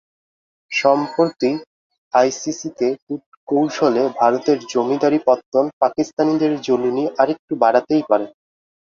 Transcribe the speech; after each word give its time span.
সম্প্রতি 0.71 1.51
আইসিসিতে 2.13 2.87
কূটকৌশলে 3.05 4.03
ভারতের 4.19 4.57
জমিদারি 4.71 5.19
পত্তন 5.27 5.65
পাকিস্তানিদের 5.81 6.51
জ্বলুনি 6.65 7.03
আরেকটু 7.21 7.53
বাড়াতেই 7.63 8.03
পারে। 8.09 8.25